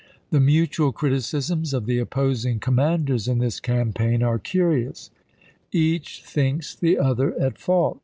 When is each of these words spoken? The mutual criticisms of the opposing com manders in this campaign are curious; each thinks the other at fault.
The 0.31 0.39
mutual 0.39 0.91
criticisms 0.91 1.75
of 1.75 1.85
the 1.85 1.99
opposing 1.99 2.59
com 2.59 2.73
manders 2.73 3.27
in 3.27 3.37
this 3.37 3.59
campaign 3.59 4.23
are 4.23 4.39
curious; 4.39 5.11
each 5.71 6.23
thinks 6.25 6.73
the 6.73 6.97
other 6.97 7.39
at 7.39 7.59
fault. 7.59 7.99